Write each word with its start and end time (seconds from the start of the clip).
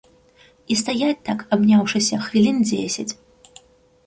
І 0.75 0.77
стаяць 0.81 1.19
так, 1.27 1.43
абняўшыся, 1.57 2.21
хвілін 2.25 2.57
дзесяць. 2.71 3.09